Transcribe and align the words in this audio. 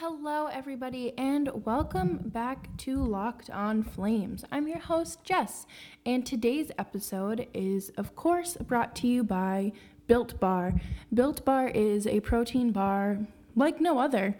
Hello, 0.00 0.46
everybody, 0.46 1.12
and 1.18 1.66
welcome 1.66 2.20
back 2.24 2.74
to 2.78 2.96
Locked 2.96 3.50
on 3.50 3.82
Flames. 3.82 4.46
I'm 4.50 4.66
your 4.66 4.78
host, 4.78 5.22
Jess, 5.24 5.66
and 6.06 6.24
today's 6.24 6.72
episode 6.78 7.46
is, 7.52 7.90
of 7.98 8.16
course, 8.16 8.56
brought 8.56 8.96
to 8.96 9.06
you 9.06 9.22
by 9.22 9.72
Built 10.06 10.40
Bar. 10.40 10.72
Built 11.12 11.44
Bar 11.44 11.68
is 11.68 12.06
a 12.06 12.20
protein 12.20 12.72
bar 12.72 13.18
like 13.54 13.78
no 13.78 13.98
other. 13.98 14.38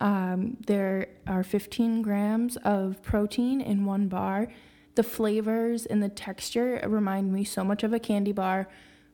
Um, 0.00 0.56
there 0.66 1.08
are 1.26 1.42
15 1.42 2.00
grams 2.00 2.56
of 2.56 3.02
protein 3.02 3.60
in 3.60 3.84
one 3.84 4.08
bar. 4.08 4.48
The 4.94 5.02
flavors 5.02 5.84
and 5.84 6.02
the 6.02 6.08
texture 6.08 6.80
remind 6.88 7.34
me 7.34 7.44
so 7.44 7.62
much 7.62 7.82
of 7.82 7.92
a 7.92 7.98
candy 7.98 8.32
bar, 8.32 8.66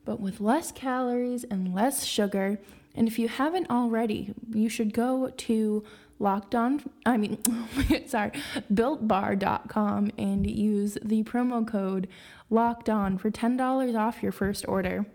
but 0.05 0.21
with 0.21 0.39
less 0.39 0.71
calories 0.71 1.43
and 1.43 1.75
less 1.75 2.05
sugar 2.05 2.61
and 2.99 3.07
if 3.07 3.19
you 3.19 3.29
haven't 3.29 3.71
already, 3.71 4.35
you 4.53 4.69
should 4.69 4.93
go 4.93 5.31
to 5.31 5.85
locked 6.21 6.53
on 6.53 6.83
i 7.07 7.17
mean 7.17 7.39
sorry 8.07 8.33
builtbar.com 8.75 10.11
and 10.19 10.51
use 10.51 10.99
the 11.01 11.23
promo 11.23 11.65
code 11.65 12.09
locked 12.51 12.91
on 12.91 13.17
for 13.17 13.31
$10 13.31 13.97
off 13.97 14.21
your 14.21 14.33
first 14.33 14.67
order. 14.67 15.07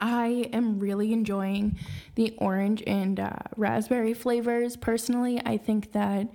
I 0.00 0.48
am 0.52 0.80
really 0.80 1.12
enjoying 1.12 1.78
the 2.16 2.34
orange 2.38 2.82
and 2.86 3.20
uh, 3.20 3.36
raspberry 3.56 4.12
flavors. 4.12 4.76
Personally 4.76 5.40
i 5.46 5.56
think 5.56 5.92
that 5.92 6.28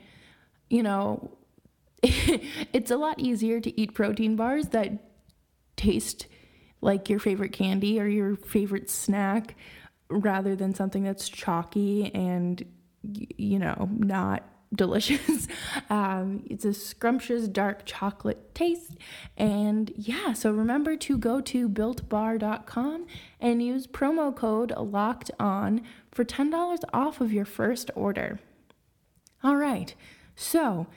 you 0.70 0.82
know 0.82 1.38
it's 2.04 2.92
a 2.92 2.98
lot 2.98 3.20
easier 3.20 3.60
to 3.60 3.80
eat 3.80 3.94
protein 3.94 4.38
bars 4.38 4.68
that 4.70 4.92
taste 5.76 6.28
like 6.80 7.10
your 7.10 7.20
favorite 7.20 7.52
candy 7.52 8.00
or 8.00 8.08
your 8.08 8.36
favorite 8.36 8.90
snack 8.90 9.56
rather 10.14 10.56
than 10.56 10.74
something 10.74 11.04
that's 11.04 11.30
chalky 11.30 12.14
and 12.14 12.64
you 13.04 13.60
know 13.60 13.90
not 13.92 14.48
delicious. 14.76 15.48
Um, 15.92 16.44
it's 16.50 16.66
a 16.66 16.74
scrumptious 16.74 17.48
dark 17.48 17.86
chocolate 17.86 18.56
taste. 18.56 18.98
And 19.38 19.94
yeah, 19.96 20.34
so 20.34 20.52
remember 20.52 20.96
to 20.98 21.18
go 21.18 21.42
to 21.42 21.70
builtbar.com 21.70 23.06
and 23.40 23.64
use 23.64 23.86
promo 23.86 24.36
code 24.36 24.74
locked 24.76 25.30
on 25.40 25.82
for 26.12 26.26
$10 26.26 26.80
off 26.92 27.22
of 27.22 27.32
your 27.32 27.46
first 27.46 27.92
order. 27.96 28.40
All 29.44 29.58
right, 29.58 29.94
so 30.36 30.88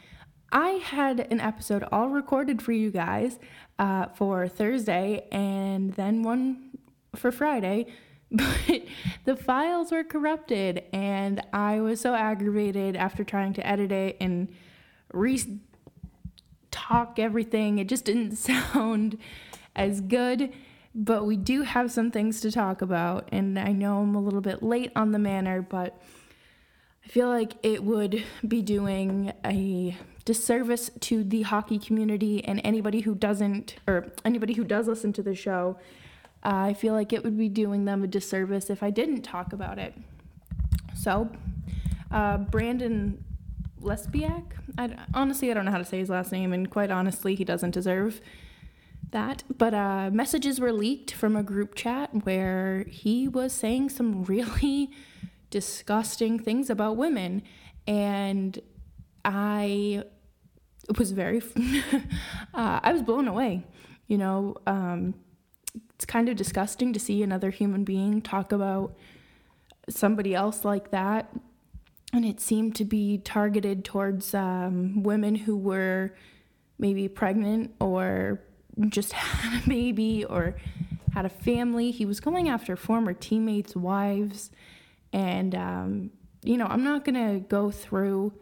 I 0.53 0.71
had 0.71 1.21
an 1.31 1.41
episode 1.41 1.85
all 1.93 2.09
recorded 2.09 2.63
for 2.63 2.73
you 2.73 2.91
guys 2.91 3.39
uh, 3.79 4.07
for 4.15 4.49
Thursday 4.49 5.27
and 5.31 5.93
then 5.95 6.23
one 6.23 6.71
for 7.15 7.33
Friday 7.33 7.87
but 8.31 8.83
the 9.25 9.37
files 9.37 9.93
were 9.93 10.03
corrupted 10.03 10.83
and 10.93 11.41
i 11.53 11.81
was 11.81 12.01
so 12.01 12.15
aggravated 12.15 12.97
after 12.97 13.23
trying 13.23 13.53
to 13.53 13.65
edit 13.65 13.93
it 13.93 14.17
and 14.21 14.49
re 15.13 15.39
talk 16.77 17.19
everything. 17.19 17.79
It 17.79 17.89
just 17.89 18.05
didn't 18.05 18.37
sound 18.37 19.19
as 19.75 20.01
good 20.01 20.53
but 20.99 21.27
we 21.27 21.37
do 21.37 21.61
have 21.61 21.93
some 21.93 22.11
things 22.11 22.41
to 22.41 22.51
talk 22.51 22.81
about 22.81 23.29
and 23.31 23.59
i 23.59 23.71
know 23.71 23.99
i'm 23.99 24.15
a 24.15 24.21
little 24.21 24.41
bit 24.41 24.63
late 24.63 24.91
on 24.97 25.13
the 25.13 25.19
manner 25.19 25.61
but 25.61 26.01
i 27.05 27.09
feel 27.09 27.29
like 27.29 27.53
it 27.63 27.85
would 27.85 28.25
be 28.49 28.63
doing 28.63 29.31
a 29.45 29.95
disservice 30.25 30.91
to 31.01 31.23
the 31.23 31.43
hockey 31.43 31.79
community 31.79 32.43
and 32.47 32.63
anybody 32.65 33.01
who 33.01 33.15
doesn't 33.15 33.77
or 33.87 34.11
anybody 34.25 34.55
who 34.55 34.65
does 34.65 34.89
listen 34.89 35.13
to 35.13 35.23
the 35.23 35.35
show 35.35 35.77
I 36.43 36.75
feel 36.75 36.95
like 36.95 37.13
it 37.13 37.25
would 37.25 37.37
be 37.37 37.49
doing 37.49 37.85
them 37.85 38.05
a 38.05 38.07
disservice 38.07 38.71
if 38.71 38.83
I 38.83 38.91
didn't 38.91 39.23
talk 39.23 39.53
about 39.53 39.79
it. 39.79 39.95
So, 40.95 41.31
uh, 42.11 42.39
Brandon 42.39 43.23
Lesbiak, 43.81 44.45
I, 44.79 44.97
honestly, 45.15 45.51
I 45.51 45.55
don't 45.55 45.65
know 45.65 45.71
how 45.71 45.79
to 45.79 45.85
say 45.85 45.99
his 45.99 46.11
last 46.11 46.33
name, 46.33 46.53
and 46.53 46.71
quite 46.71 46.91
honestly, 46.91 47.35
he 47.35 47.45
doesn't 47.45 47.73
deserve 47.73 48.21
that. 49.11 49.45
But 49.57 49.75
uh, 49.75 50.11
messages 50.13 50.61
were 50.61 50.73
leaked 50.73 51.13
from 51.13 51.37
a 51.37 51.43
group 51.43 51.75
chat 51.75 52.11
where 52.25 52.85
he 52.89 53.29
was 53.29 53.53
saying 53.53 53.91
some 53.91 54.25
really 54.35 54.91
disgusting 55.51 56.39
things 56.39 56.71
about 56.71 56.97
women. 56.97 57.43
And 57.87 58.59
I 59.25 60.05
was 60.99 61.13
very, 61.13 61.43
uh, 62.55 62.81
I 62.83 62.93
was 62.93 63.03
blown 63.03 63.29
away. 63.29 63.65
You 64.07 64.19
know, 64.19 64.57
um, 64.67 65.15
it's 65.97 66.05
kind 66.05 66.29
of 66.29 66.37
disgusting 66.37 66.93
to 66.93 67.01
see 67.01 67.23
another 67.23 67.49
human 67.49 67.83
being 67.83 68.21
talk 68.21 68.53
about 68.53 68.95
somebody 69.89 70.35
else 70.35 70.63
like 70.63 70.91
that. 70.91 71.35
And 72.13 72.25
it 72.25 72.39
seemed 72.39 72.77
to 72.77 72.85
be 72.85 73.19
targeted 73.19 73.83
towards 73.83 74.35
um, 74.35 75.03
women 75.03 75.35
who 75.35 75.57
were 75.57 76.15
maybe 76.79 77.09
pregnant 77.09 77.75
or 77.81 78.43
just 78.89 79.13
had 79.15 79.65
a 79.65 79.69
baby 79.69 80.23
or 80.25 80.57
had 81.15 81.25
a 81.25 81.31
family. 81.31 81.91
He 81.93 82.05
was 82.05 82.21
going 82.21 82.51
after 82.51 82.77
former 82.77 83.15
teammates' 83.15 83.75
wives. 83.75 84.51
And, 85.15 85.55
um, 85.55 86.11
you 86.43 86.59
know, 86.59 86.67
I'm 86.67 86.85
not 86.85 87.07
going 87.07 87.15
to 87.15 87.41
go 87.41 87.71
through 87.71 88.35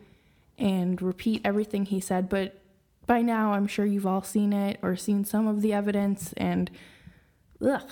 and 0.59 1.01
repeat 1.01 1.41
everything 1.45 1.87
he 1.87 2.01
said, 2.01 2.29
but 2.29 2.61
by 3.07 3.23
now 3.23 3.53
I'm 3.53 3.69
sure 3.69 3.87
you've 3.87 4.07
all 4.07 4.23
seen 4.23 4.53
it 4.53 4.81
or 4.83 4.97
seen 4.97 5.25
some 5.25 5.47
of 5.47 5.63
the 5.63 5.73
evidence. 5.73 6.33
And 6.37 6.69
ugh, 7.65 7.91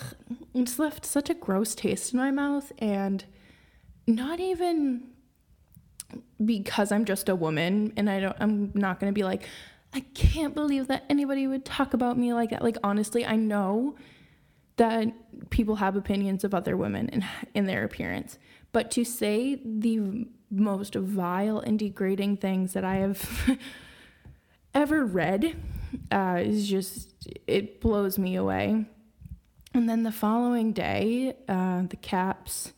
it's 0.53 0.79
left 0.79 1.05
such 1.05 1.29
a 1.29 1.33
gross 1.33 1.75
taste 1.75 2.13
in 2.13 2.19
my 2.19 2.31
mouth 2.31 2.71
and 2.77 3.25
not 4.07 4.39
even 4.39 5.03
because 6.43 6.91
I'm 6.91 7.05
just 7.05 7.29
a 7.29 7.35
woman 7.35 7.93
and 7.97 8.09
I 8.09 8.19
don't 8.19 8.35
I'm 8.39 8.71
not 8.73 8.99
going 8.99 9.11
to 9.11 9.15
be 9.15 9.23
like 9.23 9.47
I 9.93 10.01
can't 10.13 10.55
believe 10.55 10.87
that 10.87 11.05
anybody 11.09 11.45
would 11.47 11.65
talk 11.65 11.93
about 11.93 12.17
me 12.17 12.33
like 12.33 12.49
that. 12.49 12.63
Like 12.63 12.77
honestly, 12.83 13.25
I 13.25 13.35
know 13.35 13.95
that 14.77 15.07
people 15.51 15.75
have 15.75 15.95
opinions 15.95 16.43
of 16.43 16.53
other 16.53 16.75
women 16.75 17.09
in 17.09 17.25
in 17.53 17.65
their 17.65 17.83
appearance, 17.83 18.37
but 18.71 18.89
to 18.91 19.05
say 19.05 19.59
the 19.63 20.27
most 20.49 20.95
vile 20.95 21.59
and 21.59 21.79
degrading 21.79 22.37
things 22.37 22.73
that 22.73 22.83
I 22.83 22.95
have 22.95 23.57
ever 24.73 25.05
read 25.05 25.55
uh, 26.11 26.39
is 26.43 26.67
just 26.67 27.27
it 27.47 27.79
blows 27.79 28.17
me 28.17 28.35
away. 28.35 28.85
And 29.73 29.89
then 29.89 30.03
the 30.03 30.11
following 30.11 30.71
day, 30.71 31.35
uh, 31.47 31.83
the 31.89 31.97
Caps, 31.97 32.73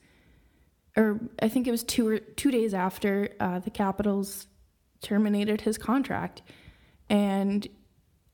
or 0.95 1.19
I 1.41 1.49
think 1.49 1.67
it 1.67 1.71
was 1.71 1.83
two 1.83 2.07
or 2.07 2.19
two 2.19 2.51
days 2.51 2.73
after, 2.73 3.29
uh, 3.39 3.59
the 3.59 3.69
Capitals 3.69 4.47
terminated 5.01 5.61
his 5.61 5.77
contract, 5.77 6.41
and 7.09 7.67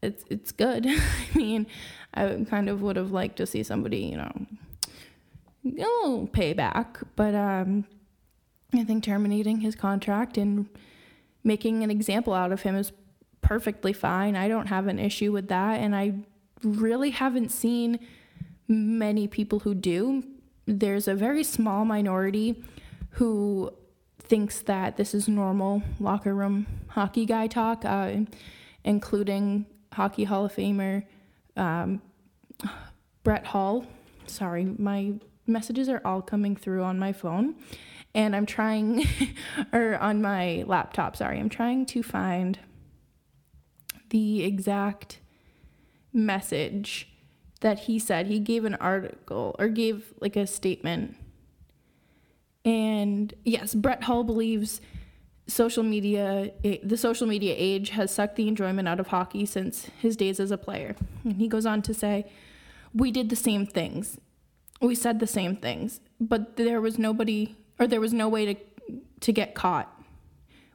it's 0.04 0.24
it's 0.30 0.52
good. 0.52 0.86
I 1.36 1.38
mean, 1.38 1.66
I 2.14 2.46
kind 2.50 2.70
of 2.70 2.82
would 2.84 2.98
have 2.98 3.12
liked 3.12 3.38
to 3.38 3.48
see 3.48 3.64
somebody, 3.64 4.00
you 4.00 4.18
know, 4.18 4.32
a 5.66 5.70
little 5.70 6.28
payback, 6.28 7.04
but 7.16 7.34
um, 7.34 7.86
I 8.74 8.84
think 8.84 9.04
terminating 9.04 9.62
his 9.62 9.76
contract 9.76 10.38
and 10.38 10.70
making 11.44 11.84
an 11.84 11.90
example 11.90 12.34
out 12.34 12.52
of 12.52 12.62
him 12.62 12.76
is 12.76 12.92
perfectly 13.42 13.92
fine. 13.92 14.36
I 14.36 14.48
don't 14.48 14.68
have 14.68 14.86
an 14.86 15.00
issue 15.00 15.32
with 15.32 15.48
that, 15.48 15.80
and 15.80 15.96
I 15.96 16.14
really 16.64 17.10
haven't 17.10 17.50
seen 17.50 18.00
many 18.72 19.28
people 19.28 19.60
who 19.60 19.76
do. 19.76 20.24
There's 20.66 21.08
a 21.08 21.16
very 21.16 21.44
small 21.44 21.86
minority 21.86 22.64
who 23.12 23.72
thinks 24.18 24.62
that 24.62 24.96
this 24.96 25.14
is 25.14 25.28
normal 25.28 25.84
locker 26.00 26.34
room 26.34 26.66
hockey 26.88 27.26
guy 27.26 27.48
talk, 27.48 27.84
uh, 27.84 28.16
including 28.84 29.66
Hockey 29.94 30.24
Hall 30.24 30.46
of 30.46 30.56
Famer 30.56 31.04
um, 31.58 32.02
Brett 33.24 33.46
Hull. 33.48 33.86
Sorry, 34.28 34.66
my 34.66 35.14
messages 35.46 35.90
are 35.90 36.02
all 36.06 36.22
coming 36.22 36.56
through 36.56 36.84
on 36.84 36.98
my 36.98 37.12
phone. 37.12 37.56
And 38.14 38.36
I'm 38.36 38.46
trying, 38.46 39.06
or 39.74 39.98
on 39.98 40.22
my 40.22 40.64
laptop, 40.68 41.16
sorry, 41.16 41.40
I'm 41.40 41.50
trying 41.50 41.86
to 41.88 42.04
find 42.04 42.60
the 44.10 44.44
exact 44.44 45.20
message 46.14 47.11
that 47.62 47.80
he 47.80 47.98
said. 47.98 48.28
He 48.28 48.40
gave 48.40 48.66
an 48.66 48.76
article 48.76 49.56
or 49.58 49.70
gave 49.70 50.14
like 50.20 50.36
a 50.36 50.46
statement. 50.46 51.16
And 52.64 53.34
yes, 53.44 53.74
Brett 53.74 54.04
Hull 54.04 54.24
believes 54.24 54.82
social 55.48 55.84
media, 55.84 56.52
eh, 56.64 56.78
the 56.84 56.98
social 56.98 57.28
media 57.28 57.56
age 57.58 57.90
has 57.92 58.12
sucked 58.12 58.36
the 58.36 58.48
enjoyment 58.48 58.88
out 58.88 59.00
of 59.00 59.08
hockey 59.08 59.46
since 59.46 59.90
his 60.00 60.16
days 60.16 60.40
as 60.40 60.52
a 60.52 60.58
player. 60.58 60.96
And 61.24 61.38
he 61.38 61.48
goes 61.48 61.66
on 61.66 61.82
to 61.84 61.94
say, 61.94 62.30
We 62.94 63.12
did 63.12 63.30
the 63.30 63.36
same 63.36 63.66
things. 63.66 64.20
We 64.82 64.96
said 64.96 65.20
the 65.20 65.28
same 65.28 65.56
things, 65.56 66.00
but 66.20 66.58
there 66.58 66.82
was 66.82 66.98
nobody, 66.98 67.56
or 67.80 67.86
there 67.86 68.02
was 68.02 68.14
no 68.14 68.28
way 68.28 68.54
to, 68.54 68.60
to 69.20 69.32
get 69.32 69.54
caught. 69.54 69.96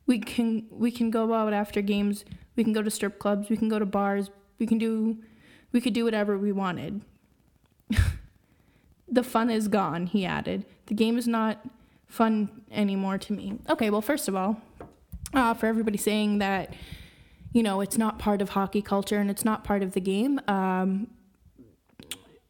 We 0.07 0.21
can 0.21 0.67
we 0.71 0.93
can 0.93 1.11
go 1.11 1.35
out 1.35 1.53
after 1.53 1.83
games. 1.83 2.25
We 2.55 2.63
can 2.63 2.73
go 2.73 2.83
to 2.83 2.91
strip 2.91 3.19
clubs. 3.19 3.49
We 3.49 3.57
can 3.57 3.69
go 3.69 3.81
to 3.81 3.87
bars. 3.87 4.31
We 4.61 4.67
can 4.67 4.79
do 4.79 5.19
we 5.73 5.81
could 5.81 5.93
do 5.93 6.05
whatever 6.05 6.39
we 6.39 6.53
wanted. 6.53 7.01
the 9.09 9.23
fun 9.23 9.51
is 9.51 9.69
gone, 9.69 10.07
he 10.07 10.25
added. 10.25 10.65
The 10.87 10.95
game 10.95 11.19
is 11.19 11.29
not 11.29 11.65
fun 12.07 12.63
anymore 12.71 13.19
to 13.19 13.33
me. 13.33 13.59
Okay, 13.69 13.91
well, 13.91 14.03
first 14.03 14.29
of 14.29 14.37
all, 14.37 14.61
uh, 15.35 15.55
for 15.55 15.67
everybody 15.67 15.99
saying 15.99 16.39
that, 16.39 16.73
you 17.53 17.63
know, 17.63 17.81
it's 17.81 17.99
not 17.99 18.19
part 18.19 18.41
of 18.41 18.51
hockey 18.51 18.83
culture 18.83 19.19
and 19.19 19.31
it's 19.31 19.45
not 19.45 19.65
part 19.65 19.83
of 19.83 19.93
the 19.93 20.01
game, 20.01 20.41
um, 20.49 21.09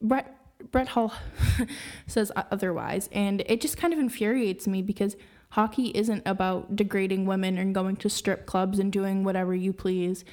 Brett 0.01 0.33
Brett 0.71 0.89
Hull 0.89 1.13
says 2.07 2.33
otherwise, 2.51 3.09
and 3.13 3.43
it 3.47 3.61
just 3.61 3.77
kind 3.77 3.93
of 3.93 3.99
infuriates 3.99 4.67
me 4.67 4.83
because 4.83 5.17
hockey 5.51 5.87
isn't 5.95 6.23
about 6.27 6.77
degrading 6.77 7.27
women 7.27 7.57
and 7.57 7.75
going 7.75 7.97
to 7.97 8.11
strip 8.11 8.47
clubs 8.47 8.79
and 8.79 8.93
doing 8.93 9.25
whatever 9.25 9.55
you 9.55 9.73
please. 9.73 10.25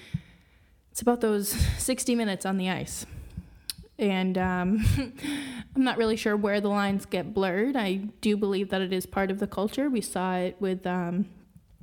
It's 0.94 1.01
about 1.01 1.22
those 1.22 1.50
60 1.80 2.13
minutes 2.13 2.45
on 2.45 2.57
the 2.57 2.69
ice. 2.69 3.07
And 3.98 4.38
um, 4.38 4.86
I'm 5.75 5.84
not 5.84 5.98
really 5.98 6.16
sure 6.16 6.38
where 6.38 6.62
the 6.62 6.68
lines 6.68 7.07
get 7.07 7.34
blurred. 7.34 7.75
I 7.75 7.94
do 8.22 8.38
believe 8.38 8.69
that 8.69 8.80
it 8.80 8.94
is 8.94 9.07
part 9.07 9.31
of 9.31 9.40
the 9.40 9.48
culture. 9.48 9.90
We 9.90 10.01
saw 10.01 10.36
it 10.36 10.56
with, 10.60 10.86
um, 10.86 11.25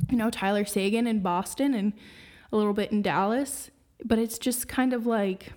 you 0.09 0.17
know, 0.17 0.31
Tyler 0.31 0.65
Seguin 0.65 1.09
in 1.09 1.23
Boston 1.23 1.75
and 1.75 1.93
a 2.53 2.57
little 2.57 2.73
bit 2.73 2.93
in 2.93 3.03
Dallas. 3.03 3.73
But 4.05 4.21
it's 4.21 4.39
just 4.39 4.69
kind 4.69 4.93
of 4.93 5.07
like 5.07 5.55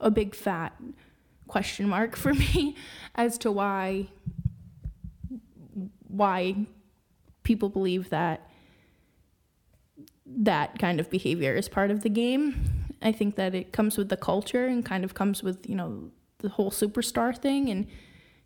a 0.00 0.10
big 0.10 0.34
fat 0.34 0.72
question 1.46 1.90
mark 1.90 2.16
for 2.16 2.32
me 2.54 2.74
as 3.16 3.36
to 3.36 3.52
why 3.52 4.06
why 6.08 6.56
people 7.42 7.68
believe 7.68 8.08
that 8.08 8.49
that 10.36 10.78
kind 10.78 11.00
of 11.00 11.10
behavior 11.10 11.54
is 11.54 11.68
part 11.68 11.90
of 11.90 12.02
the 12.02 12.08
game. 12.08 12.86
I 13.02 13.12
think 13.12 13.36
that 13.36 13.54
it 13.54 13.72
comes 13.72 13.96
with 13.96 14.08
the 14.08 14.16
culture 14.16 14.66
and 14.66 14.84
kind 14.84 15.04
of 15.04 15.14
comes 15.14 15.42
with, 15.42 15.68
you 15.68 15.74
know, 15.74 16.10
the 16.38 16.48
whole 16.48 16.70
superstar 16.70 17.36
thing 17.36 17.68
and 17.68 17.86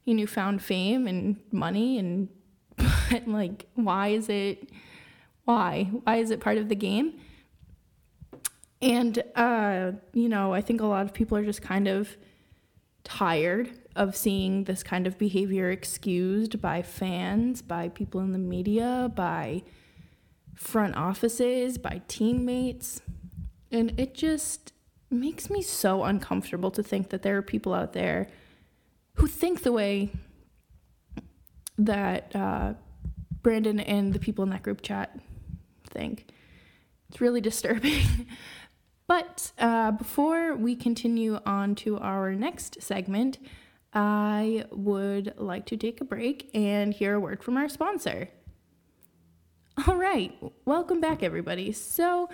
you 0.04 0.14
newfound 0.14 0.62
fame 0.62 1.06
and 1.06 1.40
money 1.50 1.98
and 1.98 2.28
like 3.26 3.66
why 3.74 4.08
is 4.08 4.28
it 4.28 4.70
why? 5.44 5.90
Why 6.04 6.16
is 6.16 6.30
it 6.30 6.40
part 6.40 6.56
of 6.58 6.68
the 6.68 6.74
game? 6.74 7.14
And 8.80 9.22
uh, 9.34 9.92
you 10.12 10.28
know, 10.28 10.52
I 10.52 10.60
think 10.60 10.80
a 10.80 10.86
lot 10.86 11.04
of 11.04 11.14
people 11.14 11.38
are 11.38 11.44
just 11.44 11.62
kind 11.62 11.88
of 11.88 12.16
tired 13.04 13.70
of 13.94 14.16
seeing 14.16 14.64
this 14.64 14.82
kind 14.82 15.06
of 15.06 15.18
behavior 15.18 15.70
excused 15.70 16.60
by 16.60 16.82
fans, 16.82 17.62
by 17.62 17.88
people 17.90 18.20
in 18.20 18.32
the 18.32 18.38
media, 18.38 19.10
by 19.14 19.62
front 20.54 20.96
offices, 20.96 21.78
by 21.78 22.02
teammates. 22.08 23.00
And 23.70 23.98
it 23.98 24.14
just 24.14 24.72
makes 25.10 25.50
me 25.50 25.62
so 25.62 26.04
uncomfortable 26.04 26.70
to 26.72 26.82
think 26.82 27.10
that 27.10 27.22
there 27.22 27.36
are 27.36 27.42
people 27.42 27.74
out 27.74 27.92
there 27.92 28.28
who 29.14 29.26
think 29.26 29.62
the 29.62 29.72
way 29.72 30.10
that 31.78 32.34
uh, 32.34 32.74
Brandon 33.42 33.80
and 33.80 34.12
the 34.12 34.18
people 34.18 34.42
in 34.44 34.50
that 34.50 34.62
group 34.62 34.82
chat 34.82 35.18
think. 35.88 36.26
It's 37.08 37.20
really 37.20 37.40
disturbing. 37.40 38.26
but 39.06 39.52
uh, 39.58 39.92
before 39.92 40.56
we 40.56 40.74
continue 40.76 41.38
on 41.46 41.74
to 41.76 41.98
our 41.98 42.34
next 42.34 42.82
segment, 42.82 43.38
I 43.92 44.64
would 44.70 45.34
like 45.36 45.66
to 45.66 45.76
take 45.76 46.00
a 46.00 46.04
break 46.04 46.50
and 46.52 46.92
hear 46.92 47.14
a 47.14 47.20
word 47.20 47.42
from 47.42 47.56
our 47.56 47.68
sponsor. 47.68 48.28
All 49.88 49.96
right, 49.96 50.32
welcome 50.64 51.00
back, 51.00 51.24
everybody. 51.24 51.72
So 51.72 52.28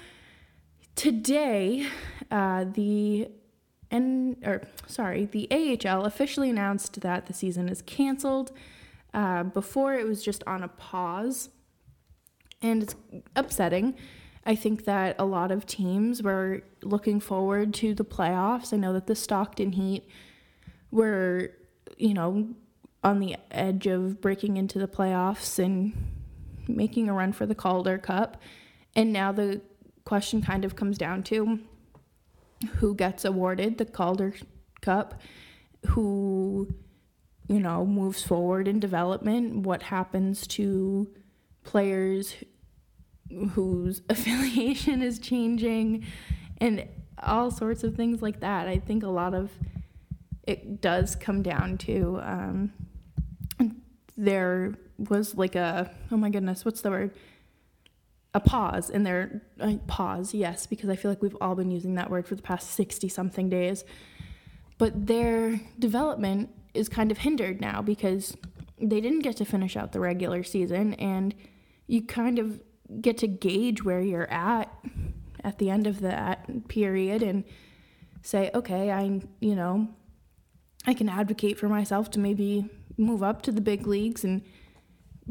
today, 0.94 1.86
uh, 2.30 2.66
the 2.70 3.30
and 3.90 4.36
or 4.44 4.62
sorry, 4.86 5.24
the 5.24 5.48
AHL 5.50 6.04
officially 6.04 6.50
announced 6.50 7.00
that 7.00 7.26
the 7.26 7.32
season 7.32 7.70
is 7.70 7.80
canceled. 7.82 8.52
Uh, 9.14 9.44
before 9.44 9.94
it 9.94 10.06
was 10.06 10.22
just 10.22 10.44
on 10.46 10.62
a 10.62 10.68
pause, 10.68 11.48
and 12.60 12.82
it's 12.82 12.94
upsetting. 13.34 13.94
I 14.44 14.54
think 14.54 14.84
that 14.84 15.16
a 15.18 15.24
lot 15.24 15.50
of 15.50 15.64
teams 15.64 16.22
were 16.22 16.62
looking 16.82 17.20
forward 17.20 17.72
to 17.74 17.94
the 17.94 18.04
playoffs. 18.04 18.74
I 18.74 18.76
know 18.76 18.92
that 18.92 19.06
the 19.06 19.16
Stockton 19.16 19.72
Heat 19.72 20.06
were, 20.90 21.52
you 21.96 22.12
know, 22.12 22.50
on 23.02 23.18
the 23.18 23.36
edge 23.50 23.86
of 23.86 24.20
breaking 24.20 24.58
into 24.58 24.78
the 24.78 24.88
playoffs 24.88 25.58
and 25.58 25.94
making 26.76 27.08
a 27.08 27.12
run 27.12 27.32
for 27.32 27.46
the 27.46 27.54
Calder 27.54 27.98
Cup. 27.98 28.40
And 28.94 29.12
now 29.12 29.32
the 29.32 29.60
question 30.04 30.42
kind 30.42 30.64
of 30.64 30.76
comes 30.76 30.98
down 30.98 31.22
to 31.24 31.60
who 32.76 32.94
gets 32.94 33.24
awarded 33.24 33.78
the 33.78 33.84
Calder 33.84 34.34
Cup, 34.80 35.20
who, 35.88 36.74
you 37.48 37.60
know, 37.60 37.86
moves 37.86 38.22
forward 38.22 38.68
in 38.68 38.80
development, 38.80 39.64
what 39.64 39.84
happens 39.84 40.46
to 40.48 41.08
players 41.64 42.34
whose 43.52 44.02
affiliation 44.08 45.02
is 45.02 45.18
changing, 45.18 46.04
and 46.58 46.86
all 47.22 47.50
sorts 47.50 47.84
of 47.84 47.94
things 47.94 48.22
like 48.22 48.40
that. 48.40 48.68
I 48.68 48.78
think 48.78 49.02
a 49.02 49.08
lot 49.08 49.34
of 49.34 49.50
it 50.46 50.80
does 50.80 51.14
come 51.14 51.42
down 51.42 51.78
to 51.78 52.18
um, 52.22 52.72
there 54.16 54.74
was 55.08 55.34
like 55.34 55.54
a 55.54 55.90
oh 56.10 56.16
my 56.16 56.30
goodness, 56.30 56.64
what's 56.64 56.82
the 56.82 56.90
word? 56.90 57.12
A 58.32 58.40
pause 58.40 58.90
in 58.90 59.02
their 59.02 59.42
uh, 59.58 59.74
pause, 59.86 60.34
yes, 60.34 60.66
because 60.66 60.88
I 60.88 60.96
feel 60.96 61.10
like 61.10 61.22
we've 61.22 61.36
all 61.40 61.56
been 61.56 61.70
using 61.70 61.94
that 61.94 62.10
word 62.10 62.26
for 62.28 62.34
the 62.34 62.42
past 62.42 62.70
sixty 62.70 63.08
something 63.08 63.48
days. 63.48 63.84
But 64.78 65.06
their 65.06 65.60
development 65.78 66.50
is 66.72 66.88
kind 66.88 67.10
of 67.10 67.18
hindered 67.18 67.60
now 67.60 67.82
because 67.82 68.36
they 68.78 69.00
didn't 69.00 69.20
get 69.20 69.36
to 69.38 69.44
finish 69.44 69.76
out 69.76 69.92
the 69.92 70.00
regular 70.00 70.42
season, 70.44 70.94
and 70.94 71.34
you 71.86 72.02
kind 72.02 72.38
of 72.38 72.60
get 73.00 73.18
to 73.18 73.26
gauge 73.26 73.82
where 73.84 74.00
you're 74.00 74.30
at 74.30 74.72
at 75.42 75.58
the 75.58 75.70
end 75.70 75.86
of 75.86 76.00
that 76.00 76.68
period 76.68 77.22
and 77.22 77.44
say, 78.22 78.50
okay, 78.54 78.90
I, 78.90 79.20
you 79.40 79.54
know, 79.54 79.88
I 80.86 80.94
can 80.94 81.08
advocate 81.08 81.58
for 81.58 81.68
myself 81.68 82.10
to 82.12 82.18
maybe 82.18 82.68
move 82.96 83.22
up 83.22 83.42
to 83.42 83.52
the 83.52 83.60
big 83.60 83.86
leagues 83.86 84.24
and 84.24 84.42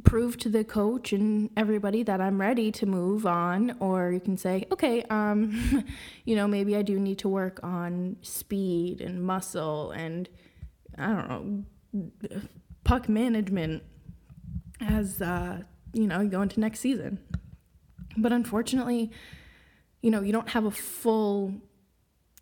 prove 0.04 0.38
to 0.38 0.50
the 0.50 0.64
coach 0.64 1.12
and 1.12 1.50
everybody 1.58 2.04
that 2.04 2.22
I'm 2.22 2.40
ready 2.40 2.72
to 2.74 2.86
move 2.86 3.26
on 3.26 3.76
or 3.80 4.12
you 4.12 4.20
can 4.20 4.38
say 4.38 4.66
okay 4.72 5.04
um 5.10 5.86
you 6.26 6.36
know 6.36 6.48
maybe 6.48 6.76
I 6.76 6.82
do 6.82 7.00
need 7.00 7.20
to 7.20 7.30
work 7.30 7.60
on 7.64 8.16
speed 8.22 9.02
and 9.02 9.22
muscle 9.22 9.92
and 9.92 10.30
I 10.98 11.08
don't 11.08 11.30
know 11.30 12.42
puck 12.84 13.10
management 13.10 13.84
as 14.80 15.22
uh 15.22 15.62
you 15.94 16.08
know 16.08 16.22
you 16.22 16.30
go 16.30 16.42
into 16.42 16.60
next 16.60 16.80
season. 16.80 17.20
But 18.16 18.32
unfortunately 18.32 19.12
you 20.02 20.12
know 20.12 20.22
you 20.22 20.32
don't 20.32 20.50
have 20.50 20.66
a 20.66 20.72
full 20.72 21.62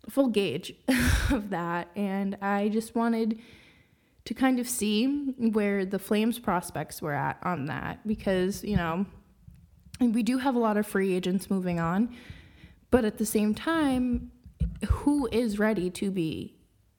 full 0.08 0.28
gauge 0.28 0.74
of 1.30 1.50
that. 1.50 1.88
And 1.96 2.36
I 2.40 2.68
just 2.68 2.94
wanted 2.94 3.38
to 4.28 4.34
kind 4.34 4.60
of 4.60 4.68
see 4.68 5.06
where 5.38 5.86
the 5.86 5.98
Flames 5.98 6.38
prospects 6.38 7.00
were 7.00 7.14
at 7.14 7.38
on 7.44 7.64
that 7.64 8.06
because, 8.06 8.62
you 8.62 8.76
know, 8.76 9.06
we 10.00 10.22
do 10.22 10.36
have 10.36 10.54
a 10.54 10.58
lot 10.58 10.76
of 10.76 10.86
free 10.86 11.14
agents 11.14 11.48
moving 11.48 11.80
on, 11.80 12.14
but 12.90 13.06
at 13.06 13.16
the 13.16 13.24
same 13.24 13.54
time, 13.54 14.30
who 14.86 15.26
is 15.32 15.58
ready 15.58 15.88
to 15.88 16.10
be 16.10 16.54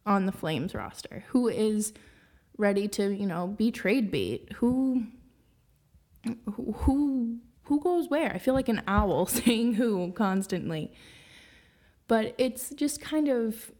on 0.07 0.25
the 0.25 0.31
Flames 0.31 0.73
roster? 0.73 1.23
Who 1.27 1.47
is 1.47 1.93
ready 2.57 2.87
to, 2.87 3.13
you 3.13 3.27
know, 3.27 3.45
be 3.45 3.69
trade 3.69 4.09
bait? 4.09 4.53
Who 4.55 5.03
who 6.77 7.37
who 7.65 7.79
goes 7.79 8.09
where? 8.09 8.33
I 8.33 8.39
feel 8.39 8.55
like 8.55 8.69
an 8.69 8.81
owl 8.87 9.25
saying 9.27 9.75
who 9.75 10.13
constantly. 10.13 10.91
But 12.07 12.33
it's 12.39 12.71
just 12.71 12.99
kind 13.01 13.27
of 13.27 13.71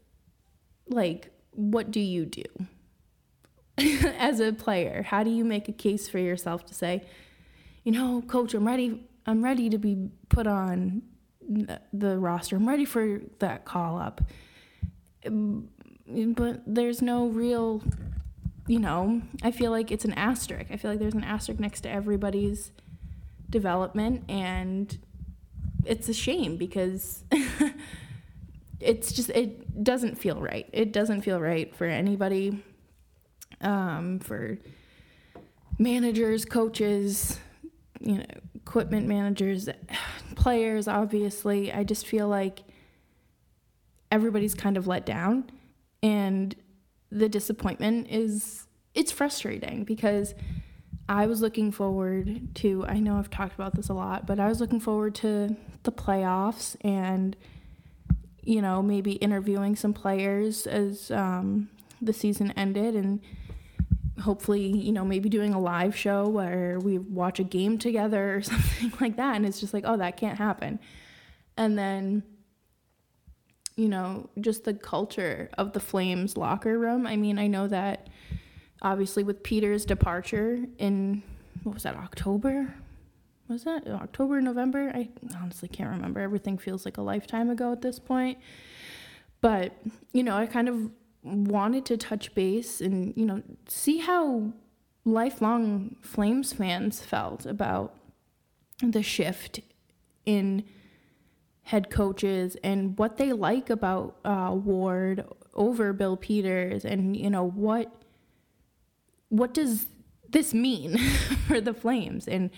like 0.86 1.32
what 1.50 1.90
do 1.90 1.98
you 1.98 2.26
do? 2.26 2.44
as 4.18 4.40
a 4.40 4.52
player? 4.52 5.02
How 5.02 5.22
do 5.22 5.30
you 5.30 5.44
make 5.44 5.68
a 5.68 5.72
case 5.72 6.08
for 6.08 6.18
yourself 6.18 6.64
to 6.66 6.74
say, 6.74 7.02
you 7.84 7.92
know, 7.92 8.22
coach, 8.26 8.54
I'm 8.54 8.66
ready. 8.66 9.06
I'm 9.26 9.42
ready 9.42 9.70
to 9.70 9.78
be 9.78 10.10
put 10.28 10.46
on 10.46 11.02
the 11.92 12.18
roster. 12.18 12.56
I'm 12.56 12.68
ready 12.68 12.84
for 12.84 13.20
that 13.38 13.64
call 13.64 13.98
up. 13.98 14.22
Mm, 15.24 15.66
but 16.34 16.62
there's 16.66 17.02
no 17.02 17.26
real, 17.26 17.82
you 18.66 18.78
know, 18.78 19.22
I 19.42 19.50
feel 19.50 19.70
like 19.70 19.90
it's 19.90 20.04
an 20.04 20.14
asterisk. 20.14 20.70
I 20.70 20.76
feel 20.76 20.90
like 20.90 21.00
there's 21.00 21.14
an 21.14 21.24
asterisk 21.24 21.60
next 21.60 21.82
to 21.82 21.90
everybody's 21.90 22.72
development 23.48 24.24
and 24.28 24.96
it's 25.84 26.08
a 26.08 26.14
shame 26.14 26.56
because 26.56 27.24
it's 28.80 29.12
just 29.12 29.30
it 29.30 29.82
doesn't 29.82 30.16
feel 30.16 30.40
right. 30.40 30.68
It 30.72 30.92
doesn't 30.92 31.22
feel 31.22 31.40
right 31.40 31.74
for 31.74 31.86
anybody 31.86 32.62
um, 33.60 34.18
for 34.18 34.58
managers, 35.78 36.44
coaches, 36.44 37.38
you 38.00 38.18
know, 38.18 38.24
equipment 38.54 39.06
managers, 39.06 39.68
players, 40.34 40.88
obviously. 40.88 41.72
I 41.72 41.84
just 41.84 42.06
feel 42.06 42.28
like 42.28 42.60
everybody's 44.10 44.54
kind 44.54 44.76
of 44.76 44.86
let 44.86 45.06
down 45.06 45.50
and 46.02 46.54
the 47.10 47.28
disappointment 47.28 48.08
is 48.10 48.66
it's 48.94 49.12
frustrating 49.12 49.84
because 49.84 50.34
I 51.08 51.26
was 51.26 51.40
looking 51.40 51.72
forward 51.72 52.54
to, 52.56 52.84
I 52.86 53.00
know 53.00 53.16
I've 53.16 53.30
talked 53.30 53.54
about 53.54 53.74
this 53.74 53.88
a 53.88 53.94
lot, 53.94 54.26
but 54.26 54.38
I 54.38 54.48
was 54.48 54.60
looking 54.60 54.80
forward 54.80 55.14
to 55.16 55.56
the 55.82 55.92
playoffs 55.92 56.76
and, 56.82 57.36
you 58.42 58.62
know, 58.62 58.80
maybe 58.82 59.12
interviewing 59.12 59.74
some 59.74 59.92
players 59.92 60.66
as 60.66 61.10
um, 61.10 61.68
the 62.00 62.12
season 62.12 62.52
ended 62.52 62.94
and 62.94 63.20
hopefully, 64.20 64.66
you 64.66 64.92
know, 64.92 65.04
maybe 65.04 65.28
doing 65.28 65.54
a 65.54 65.60
live 65.60 65.96
show 65.96 66.28
where 66.28 66.78
we 66.78 66.98
watch 66.98 67.38
a 67.40 67.44
game 67.44 67.78
together 67.78 68.36
or 68.36 68.42
something 68.42 68.92
like 69.00 69.16
that. 69.16 69.36
And 69.36 69.46
it's 69.46 69.60
just 69.60 69.74
like, 69.74 69.84
oh, 69.86 69.96
that 69.96 70.16
can't 70.16 70.38
happen. 70.38 70.78
And 71.56 71.78
then, 71.78 72.22
you 73.76 73.88
know, 73.88 74.28
just 74.40 74.64
the 74.64 74.74
culture 74.74 75.50
of 75.58 75.72
the 75.72 75.80
Flames 75.80 76.36
locker 76.36 76.78
room. 76.78 77.06
I 77.06 77.16
mean, 77.16 77.38
I 77.38 77.46
know 77.46 77.68
that 77.68 78.08
obviously 78.82 79.22
with 79.22 79.42
Peters' 79.42 79.84
departure 79.84 80.58
in 80.78 81.22
what 81.62 81.74
was 81.74 81.82
that 81.82 81.96
October? 81.96 82.74
Was 83.48 83.64
that 83.64 83.86
October, 83.88 84.40
November? 84.40 84.92
I 84.94 85.08
honestly 85.40 85.68
can't 85.68 85.90
remember. 85.90 86.20
Everything 86.20 86.56
feels 86.56 86.84
like 86.84 86.98
a 86.98 87.02
lifetime 87.02 87.50
ago 87.50 87.72
at 87.72 87.82
this 87.82 87.98
point. 87.98 88.38
But, 89.40 89.72
you 90.12 90.22
know, 90.22 90.36
I 90.36 90.46
kind 90.46 90.68
of 90.68 90.90
wanted 91.22 91.84
to 91.86 91.96
touch 91.96 92.34
base 92.34 92.80
and, 92.80 93.12
you 93.16 93.26
know, 93.26 93.42
see 93.68 93.98
how 93.98 94.52
lifelong 95.04 95.96
Flames 96.00 96.52
fans 96.52 97.00
felt 97.00 97.46
about 97.46 97.94
the 98.82 99.02
shift 99.02 99.60
in 100.24 100.64
head 101.64 101.90
coaches 101.90 102.56
and 102.64 102.98
what 102.98 103.16
they 103.16 103.32
like 103.32 103.70
about 103.70 104.16
uh, 104.24 104.52
Ward 104.52 105.24
over 105.54 105.92
Bill 105.92 106.16
Peters 106.16 106.84
and, 106.84 107.16
you 107.16 107.30
know, 107.30 107.44
what 107.44 107.94
what 109.28 109.54
does 109.54 109.86
this 110.28 110.52
mean 110.52 110.98
for 111.46 111.60
the 111.60 111.74
Flames? 111.74 112.26
And 112.26 112.50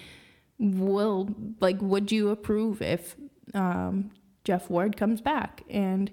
will 0.58 1.28
like 1.60 1.80
would 1.80 2.12
you 2.12 2.30
approve 2.30 2.80
if 2.80 3.16
um, 3.54 4.10
Geoff 4.44 4.70
Ward 4.70 4.96
comes 4.96 5.20
back 5.20 5.62
and 5.68 6.10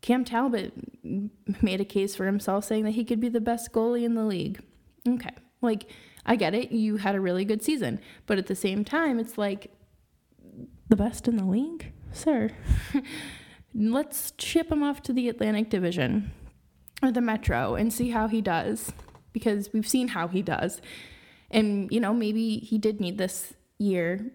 Cam 0.00 0.24
Talbot 0.24 0.72
made 1.62 1.80
a 1.80 1.84
case 1.84 2.14
for 2.14 2.26
himself 2.26 2.64
saying 2.64 2.84
that 2.84 2.92
he 2.92 3.04
could 3.04 3.20
be 3.20 3.28
the 3.28 3.40
best 3.40 3.72
goalie 3.72 4.04
in 4.04 4.14
the 4.14 4.24
league. 4.24 4.60
Okay. 5.06 5.34
Like 5.62 5.90
I 6.24 6.36
get 6.36 6.54
it, 6.54 6.72
you 6.72 6.96
had 6.96 7.14
a 7.14 7.20
really 7.20 7.44
good 7.44 7.62
season, 7.62 8.00
but 8.26 8.38
at 8.38 8.46
the 8.46 8.54
same 8.54 8.84
time 8.84 9.18
it's 9.18 9.36
like 9.36 9.72
the 10.88 10.96
best 10.96 11.28
in 11.28 11.36
the 11.36 11.44
league, 11.44 11.92
sir. 12.12 12.50
Let's 13.74 14.32
ship 14.38 14.72
him 14.72 14.82
off 14.82 15.02
to 15.02 15.12
the 15.12 15.28
Atlantic 15.28 15.70
Division 15.70 16.32
or 17.02 17.12
the 17.12 17.20
Metro 17.20 17.74
and 17.76 17.92
see 17.92 18.10
how 18.10 18.26
he 18.26 18.40
does 18.40 18.92
because 19.32 19.72
we've 19.72 19.88
seen 19.88 20.08
how 20.08 20.28
he 20.28 20.42
does. 20.42 20.80
And, 21.50 21.90
you 21.90 22.00
know, 22.00 22.12
maybe 22.12 22.58
he 22.58 22.78
did 22.78 23.00
need 23.00 23.18
this 23.18 23.54
year 23.78 24.32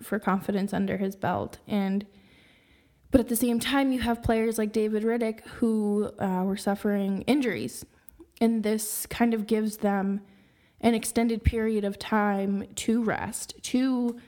for 0.00 0.18
confidence 0.18 0.72
under 0.72 0.96
his 0.96 1.16
belt. 1.16 1.58
And, 1.66 2.06
but 3.10 3.20
at 3.20 3.28
the 3.28 3.36
same 3.36 3.58
time, 3.58 3.92
you 3.92 4.00
have 4.00 4.22
players 4.22 4.56
like 4.56 4.72
David 4.72 5.02
Rittich 5.02 5.40
who 5.56 6.10
uh, 6.18 6.44
were 6.44 6.56
suffering 6.56 7.22
injuries. 7.22 7.84
And 8.40 8.62
this 8.62 9.06
kind 9.06 9.34
of 9.34 9.46
gives 9.46 9.78
them 9.78 10.20
an 10.80 10.94
extended 10.94 11.44
period 11.44 11.84
of 11.84 11.98
time 11.98 12.66
to 12.74 13.02
rest, 13.02 13.54
to 13.62 14.18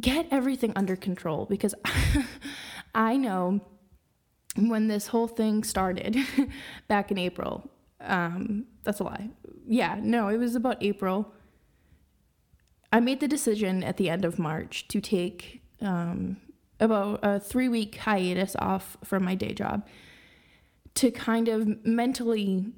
get 0.00 0.26
everything 0.30 0.72
under 0.76 0.96
control. 0.96 1.44
Because 1.46 1.74
I 2.94 3.16
know 3.16 3.60
when 4.56 4.88
this 4.88 5.08
whole 5.08 5.28
thing 5.28 5.64
started 5.64 6.16
back 6.88 7.10
in 7.10 7.18
April, 7.18 7.68
um, 8.00 8.64
that's 8.84 9.00
a 9.00 9.04
lie. 9.04 9.28
Yeah, 9.66 9.98
no, 10.00 10.28
it 10.28 10.38
was 10.38 10.54
about 10.54 10.82
April. 10.82 11.34
I 12.92 13.00
made 13.00 13.20
the 13.20 13.28
decision 13.28 13.82
at 13.82 13.96
the 13.96 14.08
end 14.08 14.24
of 14.24 14.38
March 14.38 14.88
to 14.88 15.00
take 15.00 15.62
um, 15.82 16.38
about 16.80 17.20
a 17.22 17.40
three 17.40 17.68
week 17.68 17.96
hiatus 17.96 18.54
off 18.58 18.96
from 19.04 19.24
my 19.24 19.34
day 19.34 19.52
job 19.52 19.86
to 20.94 21.10
kind 21.10 21.48
of 21.48 21.84
mentally 21.84 22.72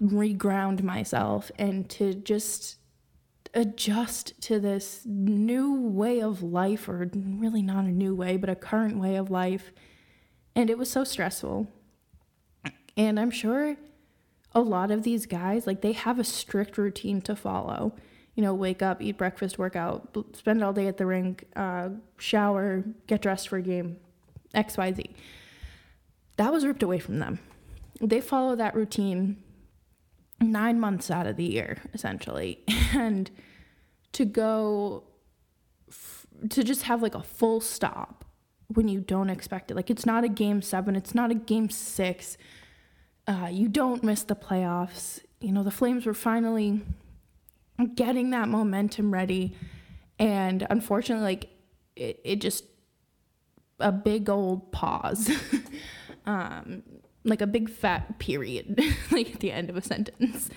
reground 0.00 0.82
myself 0.82 1.50
and 1.58 1.88
to 1.90 2.14
just 2.14 2.76
adjust 3.54 4.40
to 4.40 4.58
this 4.58 5.02
new 5.04 5.74
way 5.74 6.20
of 6.20 6.42
life, 6.42 6.88
or 6.88 7.10
really 7.14 7.62
not 7.62 7.84
a 7.84 7.90
new 7.90 8.14
way, 8.14 8.36
but 8.36 8.48
a 8.48 8.54
current 8.54 8.98
way 8.98 9.16
of 9.16 9.30
life. 9.30 9.72
And 10.54 10.70
it 10.70 10.78
was 10.78 10.90
so 10.90 11.04
stressful. 11.04 11.68
And 12.96 13.20
I'm 13.20 13.30
sure 13.30 13.76
a 14.54 14.60
lot 14.60 14.90
of 14.90 15.02
these 15.02 15.26
guys, 15.26 15.66
like 15.66 15.80
they 15.80 15.92
have 15.92 16.18
a 16.18 16.24
strict 16.24 16.78
routine 16.78 17.20
to 17.22 17.36
follow. 17.36 17.94
You 18.34 18.42
know, 18.42 18.54
wake 18.54 18.82
up, 18.82 19.02
eat 19.02 19.18
breakfast, 19.18 19.58
work 19.58 19.76
out, 19.76 20.16
spend 20.32 20.64
all 20.64 20.72
day 20.72 20.86
at 20.86 20.96
the 20.96 21.04
rink, 21.04 21.44
uh, 21.54 21.90
shower, 22.16 22.84
get 23.06 23.20
dressed 23.20 23.48
for 23.48 23.58
a 23.58 23.62
game, 23.62 23.98
X, 24.54 24.76
Y, 24.76 24.92
Z. 24.92 25.04
That 26.36 26.50
was 26.50 26.64
ripped 26.64 26.82
away 26.82 26.98
from 26.98 27.18
them. 27.18 27.40
They 28.00 28.20
follow 28.20 28.56
that 28.56 28.74
routine 28.74 29.36
nine 30.40 30.80
months 30.80 31.10
out 31.10 31.26
of 31.26 31.36
the 31.36 31.44
year, 31.44 31.78
essentially. 31.94 32.60
And 32.94 33.30
to 34.12 34.26
go, 34.26 35.04
f- 35.88 36.26
to 36.50 36.62
just 36.62 36.82
have 36.82 37.00
like 37.00 37.14
a 37.14 37.22
full 37.22 37.58
stop 37.62 38.26
when 38.68 38.86
you 38.86 39.00
don't 39.00 39.30
expect 39.30 39.70
it. 39.70 39.74
Like 39.74 39.88
it's 39.88 40.04
not 40.04 40.24
a 40.24 40.28
game 40.28 40.60
seven, 40.60 40.94
it's 40.94 41.14
not 41.14 41.30
a 41.30 41.34
game 41.34 41.70
six 41.70 42.36
uh, 43.26 43.48
you 43.50 43.68
don't 43.68 44.02
miss 44.02 44.22
the 44.24 44.34
playoffs. 44.34 45.20
You 45.40 45.52
know, 45.52 45.62
the 45.62 45.70
Flames 45.70 46.06
were 46.06 46.14
finally 46.14 46.82
getting 47.88 48.30
that 48.30 48.48
momentum 48.48 49.12
ready. 49.12 49.56
And 50.18 50.66
unfortunately, 50.70 51.24
like, 51.24 51.50
it, 51.96 52.20
it 52.24 52.40
just, 52.40 52.64
a 53.80 53.92
big 53.92 54.28
old 54.28 54.70
pause. 54.72 55.30
um, 56.26 56.82
like 57.24 57.40
a 57.40 57.46
big 57.46 57.70
fat 57.70 58.18
period, 58.18 58.80
like 59.10 59.34
at 59.34 59.40
the 59.40 59.52
end 59.52 59.70
of 59.70 59.76
a 59.76 59.82
sentence. 59.82 60.48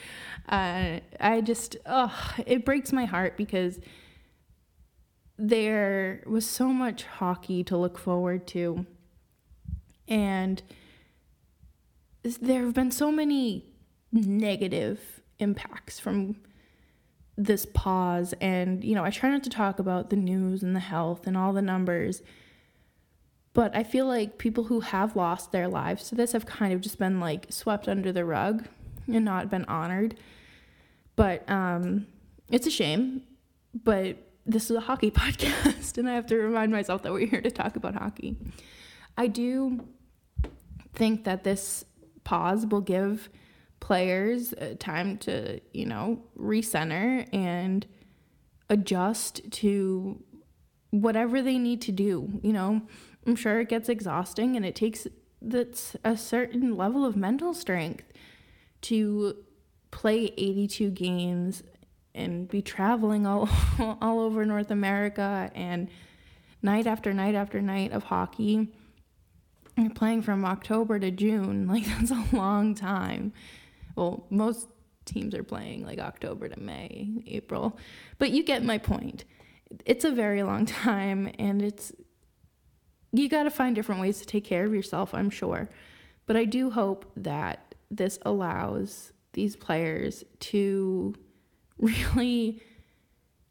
Uh, 0.47 0.99
I 1.19 1.41
just, 1.41 1.75
oh, 1.85 2.33
it 2.45 2.65
breaks 2.65 2.91
my 2.91 3.05
heart 3.05 3.37
because 3.37 3.79
there 5.37 6.23
was 6.25 6.45
so 6.45 6.69
much 6.69 7.03
hockey 7.03 7.63
to 7.65 7.77
look 7.77 7.97
forward 7.97 8.47
to. 8.47 8.85
And 10.07 10.61
there 12.23 12.63
have 12.63 12.73
been 12.73 12.91
so 12.91 13.11
many 13.11 13.65
negative 14.11 15.21
impacts 15.39 15.99
from 15.99 16.37
this 17.37 17.65
pause 17.65 18.33
and 18.39 18.83
you 18.83 18.95
know 18.95 19.03
i 19.03 19.09
try 19.09 19.29
not 19.29 19.43
to 19.43 19.49
talk 19.49 19.79
about 19.79 20.09
the 20.09 20.15
news 20.15 20.63
and 20.63 20.75
the 20.75 20.79
health 20.79 21.27
and 21.27 21.35
all 21.35 21.51
the 21.51 21.61
numbers 21.61 22.21
but 23.53 23.75
i 23.75 23.83
feel 23.83 24.05
like 24.05 24.37
people 24.37 24.65
who 24.65 24.79
have 24.79 25.15
lost 25.15 25.51
their 25.51 25.67
lives 25.67 26.07
to 26.07 26.15
this 26.15 26.31
have 26.31 26.45
kind 26.45 26.73
of 26.73 26.79
just 26.79 26.97
been 26.97 27.19
like 27.19 27.47
swept 27.49 27.89
under 27.89 28.11
the 28.11 28.23
rug 28.23 28.65
and 29.07 29.25
not 29.25 29.49
been 29.49 29.65
honored. 29.65 30.15
But 31.15 31.49
um 31.49 32.07
it's 32.49 32.67
a 32.67 32.71
shame 32.71 33.23
but 33.83 34.17
this 34.45 34.69
is 34.69 34.77
a 34.77 34.81
hockey 34.81 35.09
podcast 35.23 35.97
and 35.97 36.07
i 36.07 36.13
have 36.13 36.27
to 36.27 36.37
remind 36.37 36.71
myself 36.71 37.01
that 37.01 37.11
we're 37.11 37.27
here 37.27 37.41
to 37.41 37.51
talk 37.51 37.75
about 37.75 37.95
hockey. 37.95 38.37
I 39.17 39.27
do 39.27 39.85
think 40.93 41.23
that 41.23 41.43
this 41.43 41.85
pause 42.23 42.65
will 42.65 42.81
give 42.81 43.29
players 43.79 44.53
uh, 44.53 44.75
time 44.79 45.17
to, 45.19 45.59
you 45.73 45.85
know, 45.85 46.23
recenter 46.37 47.27
and 47.33 47.85
adjust 48.69 49.49
to 49.51 50.23
whatever 50.91 51.41
they 51.41 51.57
need 51.57 51.81
to 51.81 51.91
do. 51.91 52.39
You 52.41 52.53
know, 52.53 52.81
I'm 53.25 53.35
sure 53.35 53.59
it 53.59 53.69
gets 53.69 53.89
exhausting 53.89 54.55
and 54.55 54.65
it 54.65 54.75
takes 54.75 55.07
that's 55.41 55.95
a 56.03 56.17
certain 56.17 56.75
level 56.75 57.05
of 57.05 57.15
mental 57.15 57.53
strength 57.53 58.11
to 58.81 59.37
play 59.91 60.33
82 60.37 60.89
games 60.91 61.61
and 62.15 62.47
be 62.47 62.61
traveling 62.61 63.27
all 63.27 63.49
all 64.01 64.19
over 64.19 64.45
North 64.45 64.71
America 64.71 65.51
and 65.53 65.89
night 66.61 66.87
after 66.87 67.13
night 67.13 67.35
after 67.35 67.61
night 67.61 67.91
of 67.91 68.05
hockey 68.05 68.69
you're 69.77 69.89
playing 69.89 70.21
from 70.21 70.45
October 70.45 70.99
to 70.99 71.11
June. 71.11 71.67
Like, 71.75 71.85
that's 71.85 72.11
a 72.11 72.25
long 72.35 72.75
time. 72.75 73.33
Well, 73.95 74.25
most 74.29 74.67
teams 75.05 75.35
are 75.35 75.43
playing 75.43 75.85
like 75.85 75.99
October 75.99 76.49
to 76.49 76.59
May, 76.59 77.23
April. 77.27 77.77
But 78.17 78.31
you 78.31 78.43
get 78.43 78.63
my 78.63 78.77
point. 78.77 79.23
It's 79.85 80.05
a 80.05 80.11
very 80.11 80.43
long 80.43 80.65
time, 80.65 81.31
and 81.39 81.61
it's, 81.61 81.91
you 83.11 83.29
got 83.29 83.43
to 83.43 83.51
find 83.51 83.75
different 83.75 84.01
ways 84.01 84.19
to 84.19 84.25
take 84.25 84.43
care 84.43 84.65
of 84.65 84.73
yourself, 84.73 85.13
I'm 85.13 85.29
sure. 85.29 85.69
But 86.25 86.35
I 86.35 86.45
do 86.45 86.71
hope 86.71 87.11
that 87.15 87.75
this 87.89 88.19
allows 88.23 89.13
these 89.33 89.55
players 89.55 90.23
to 90.39 91.13
really 91.77 92.61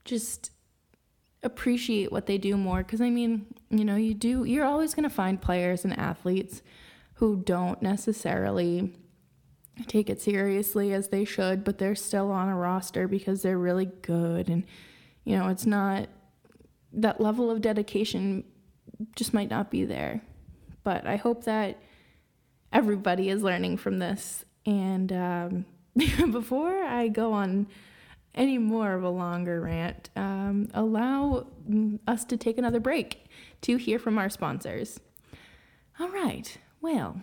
just 0.04 0.50
appreciate 1.42 2.10
what 2.10 2.26
they 2.26 2.38
do 2.38 2.56
more 2.56 2.78
because 2.78 3.02
I 3.02 3.10
mean, 3.10 3.46
you 3.68 3.84
know, 3.84 3.96
you 3.96 4.14
do 4.14 4.44
you're 4.44 4.64
always 4.64 4.94
going 4.94 5.04
to 5.04 5.14
find 5.14 5.40
players 5.40 5.84
and 5.84 5.98
athletes 5.98 6.62
who 7.14 7.36
don't 7.36 7.80
necessarily 7.82 8.94
take 9.86 10.08
it 10.08 10.20
seriously 10.20 10.92
as 10.92 11.08
they 11.08 11.24
should, 11.24 11.64
but 11.64 11.78
they're 11.78 11.94
still 11.94 12.30
on 12.30 12.48
a 12.48 12.56
roster 12.56 13.08
because 13.08 13.42
they're 13.42 13.58
really 13.58 13.90
good. 14.02 14.48
And, 14.48 14.64
you 15.24 15.36
know, 15.36 15.48
it's 15.48 15.66
not 15.66 16.08
that 16.92 17.20
level 17.20 17.50
of 17.50 17.60
dedication 17.60 18.44
just 19.16 19.34
might 19.34 19.50
not 19.50 19.70
be 19.70 19.84
there. 19.84 20.22
But 20.84 21.06
I 21.06 21.16
hope 21.16 21.44
that 21.44 21.80
everybody 22.72 23.30
is 23.30 23.42
learning 23.42 23.78
from 23.78 23.98
this. 23.98 24.44
And 24.66 25.12
um, 25.12 25.66
before 26.30 26.82
I 26.84 27.08
go 27.08 27.32
on 27.32 27.66
any 28.34 28.58
more 28.58 28.92
of 28.92 29.02
a 29.02 29.08
longer 29.08 29.60
rant, 29.60 30.10
um, 30.16 30.68
allow 30.74 31.46
us 32.06 32.24
to 32.26 32.36
take 32.36 32.58
another 32.58 32.80
break 32.80 33.26
to 33.62 33.76
hear 33.76 33.98
from 33.98 34.18
our 34.18 34.28
sponsors. 34.28 35.00
All 36.00 36.08
right, 36.08 36.58
well, 36.80 37.22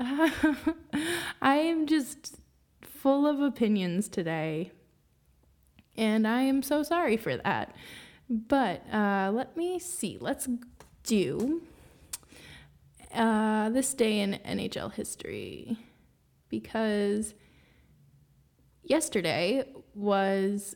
I 0.00 1.56
am 1.56 1.86
just 1.86 2.36
full 2.80 3.26
of 3.26 3.40
opinions 3.40 4.08
today, 4.08 4.70
and 5.96 6.26
I 6.26 6.42
am 6.42 6.62
so 6.62 6.82
sorry 6.82 7.16
for 7.16 7.36
that. 7.36 7.74
But 8.30 8.82
uh, 8.92 9.30
let 9.34 9.56
me 9.56 9.78
see, 9.78 10.18
let's 10.20 10.48
do 11.02 11.62
uh, 13.14 13.70
this 13.70 13.94
day 13.94 14.20
in 14.20 14.38
NHL 14.44 14.92
history 14.92 15.78
because 16.48 17.34
yesterday 18.84 19.64
was 19.94 20.74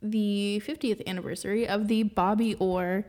the 0.00 0.62
50th 0.64 1.06
anniversary 1.06 1.66
of 1.66 1.88
the 1.88 2.04
Bobby 2.04 2.54
Orr, 2.54 3.04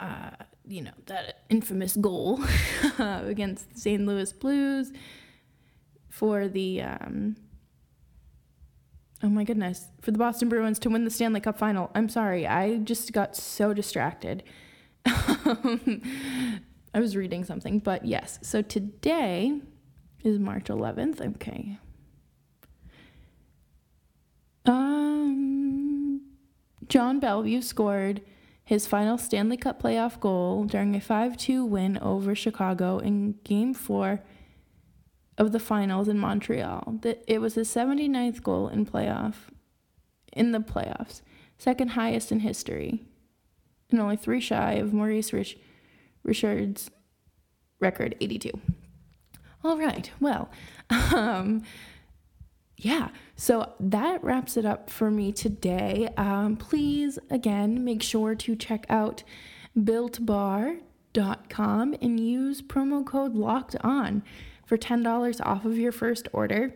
uh, 0.00 0.30
you 0.68 0.82
know, 0.82 0.92
that 1.06 1.42
infamous 1.48 1.96
goal 1.96 2.40
against 2.98 3.72
the 3.72 3.80
St. 3.80 4.06
Louis 4.06 4.32
Blues 4.32 4.92
for 6.10 6.46
the, 6.46 6.82
um, 6.82 7.36
oh 9.22 9.28
my 9.28 9.44
goodness, 9.44 9.88
for 10.02 10.10
the 10.10 10.18
Boston 10.18 10.48
Bruins 10.48 10.78
to 10.80 10.90
win 10.90 11.04
the 11.04 11.10
Stanley 11.10 11.40
Cup 11.40 11.58
final. 11.58 11.90
I'm 11.94 12.08
sorry, 12.08 12.46
I 12.46 12.76
just 12.76 13.12
got 13.12 13.34
so 13.34 13.72
distracted. 13.72 14.42
I 15.06 16.60
was 17.00 17.16
reading 17.16 17.44
something, 17.44 17.78
but 17.78 18.04
yes. 18.04 18.38
So 18.42 18.60
today 18.60 19.60
is 20.22 20.38
March 20.38 20.64
11th. 20.64 21.20
Okay. 21.36 21.78
Um, 24.66 26.20
John 26.88 27.20
Béliveau 27.20 27.62
scored 27.62 28.20
his 28.68 28.86
final 28.86 29.16
Stanley 29.16 29.56
Cup 29.56 29.82
playoff 29.82 30.20
goal 30.20 30.64
during 30.64 30.94
a 30.94 31.00
5 31.00 31.38
2 31.38 31.64
win 31.64 31.96
over 32.02 32.34
Chicago 32.34 32.98
in 32.98 33.36
Game 33.42 33.72
4 33.72 34.22
of 35.38 35.52
the 35.52 35.58
finals 35.58 36.06
in 36.06 36.18
Montreal. 36.18 37.00
It 37.26 37.40
was 37.40 37.54
his 37.54 37.74
79th 37.74 38.42
goal 38.42 38.68
in 38.68 38.84
playoff 38.84 39.36
in 40.34 40.52
the 40.52 40.58
playoffs, 40.58 41.22
second 41.56 41.92
highest 41.92 42.30
in 42.30 42.40
history, 42.40 43.06
and 43.90 44.00
only 44.00 44.16
three 44.16 44.38
shy 44.38 44.74
of 44.74 44.92
Maurice 44.92 45.32
Rich 45.32 45.56
Richard's 46.22 46.90
record 47.80 48.16
82. 48.20 48.50
All 49.64 49.78
right, 49.78 50.10
well, 50.20 50.50
um, 50.90 51.62
yeah, 52.80 53.08
so 53.34 53.72
that 53.80 54.22
wraps 54.22 54.56
it 54.56 54.64
up 54.64 54.88
for 54.88 55.10
me 55.10 55.32
today. 55.32 56.08
Um, 56.16 56.56
please, 56.56 57.18
again, 57.28 57.84
make 57.84 58.04
sure 58.04 58.36
to 58.36 58.54
check 58.54 58.86
out 58.88 59.24
builtbar.com 59.76 60.80
and 62.00 62.20
use 62.20 62.62
promo 62.62 63.04
code 63.04 63.34
locked 63.34 63.74
on 63.80 64.22
for 64.64 64.78
$10 64.78 65.44
off 65.44 65.64
of 65.64 65.76
your 65.76 65.90
first 65.90 66.28
order. 66.32 66.72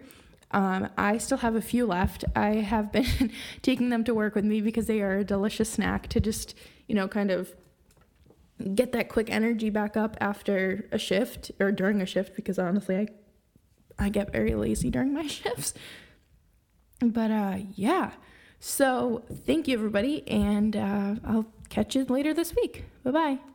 Um, 0.51 0.89
I 0.99 1.19
still 1.19 1.39
have 1.39 1.55
a 1.55 1.63
few 1.63 1.87
left. 1.87 2.25
I 2.35 2.57
have 2.57 2.91
been 2.91 3.31
taking 3.63 3.91
them 3.91 4.03
to 4.03 4.13
work 4.13 4.35
with 4.35 4.45
me 4.45 4.61
because 4.61 4.87
they 4.87 5.03
are 5.03 5.19
a 5.19 5.25
delicious 5.25 5.71
snack 5.71 6.09
to 6.09 6.19
just, 6.19 6.57
you 6.89 6.97
know, 6.97 7.07
kind 7.07 7.31
of 7.31 7.55
get 8.75 8.91
that 8.91 9.09
quick 9.09 9.31
energy 9.31 9.71
back 9.71 9.97
up 9.97 10.17
after 10.21 10.89
a 10.91 10.99
shift 10.99 11.53
or 11.61 11.71
during 11.71 12.01
a 12.01 12.07
shift 12.07 12.35
because 12.35 12.59
honestly 12.59 12.97
I 12.97 13.07
I 13.99 14.09
get 14.09 14.33
very 14.33 14.55
lazy 14.55 14.91
during 14.91 15.13
my 15.13 15.27
shifts. 15.39 15.75
But 17.01 17.31
uh 17.31 17.59
yeah. 17.75 18.13
So 18.61 19.25
thank 19.45 19.67
you 19.67 19.75
everybody 19.75 20.27
and 20.29 20.77
uh, 20.77 21.15
I'll 21.25 21.47
catch 21.69 21.97
you 21.97 22.05
later 22.05 22.33
this 22.33 22.55
week. 22.55 22.85
Bye-bye. 23.03 23.52